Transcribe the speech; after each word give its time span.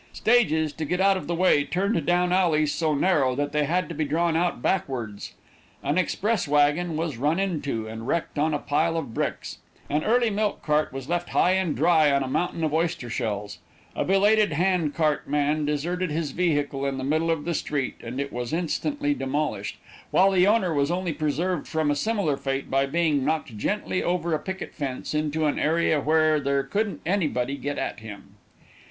Stages, 0.13 0.73
to 0.73 0.83
get 0.85 0.99
out 0.99 1.15
of 1.15 1.27
the 1.27 1.35
way, 1.35 1.63
turned 1.63 2.07
down 2.07 2.33
alleys 2.33 2.73
so 2.73 2.95
narrow 2.95 3.35
that 3.35 3.51
they 3.51 3.65
had 3.65 3.87
to 3.87 3.93
be 3.93 4.03
drawn 4.03 4.35
out 4.35 4.59
backwards; 4.59 5.35
an 5.83 5.99
express 5.99 6.47
wagon 6.47 6.97
was 6.97 7.17
run 7.19 7.39
into, 7.39 7.87
and 7.87 8.07
wrecked 8.07 8.39
on 8.39 8.51
a 8.51 8.57
pile 8.57 8.97
of 8.97 9.13
bricks; 9.13 9.59
an 9.91 10.03
early 10.03 10.31
milk 10.31 10.63
cart 10.63 10.91
was 10.91 11.07
left 11.07 11.29
high 11.29 11.51
and 11.51 11.75
dry 11.75 12.11
on 12.11 12.23
a 12.23 12.27
mountain 12.27 12.63
of 12.63 12.73
oyster 12.73 13.11
shells; 13.11 13.59
a 13.95 14.03
belated 14.03 14.53
hand 14.53 14.95
cart 14.95 15.29
man 15.29 15.65
deserted 15.65 16.09
his 16.09 16.31
vehicle 16.31 16.83
in 16.83 16.97
the 16.97 17.03
middle 17.03 17.29
of 17.29 17.45
the 17.45 17.53
street, 17.53 17.93
and 18.03 18.19
it 18.19 18.33
was 18.33 18.51
instantly 18.51 19.13
demolished, 19.13 19.77
while 20.09 20.31
the 20.31 20.47
owner 20.47 20.73
was 20.73 20.89
only 20.89 21.13
preserved 21.13 21.67
from 21.67 21.91
a 21.91 21.95
similar 21.95 22.35
fate 22.37 22.71
by 22.71 22.87
being 22.87 23.23
knocked 23.23 23.55
gently 23.55 24.01
over 24.01 24.33
a 24.33 24.39
picket 24.39 24.73
fence 24.73 25.13
into 25.13 25.45
an 25.45 25.59
area, 25.59 26.01
where 26.01 26.39
there 26.39 26.63
couldn't 26.63 27.01
anybody 27.05 27.55
get 27.55 27.77
at 27.77 27.99
him. 27.99 28.33